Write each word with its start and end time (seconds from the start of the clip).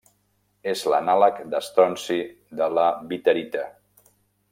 És 0.69 0.85
l'anàleg 0.93 1.37
d'estronci 1.51 2.17
de 2.61 2.71
la 2.79 2.87
witherita. 3.13 3.67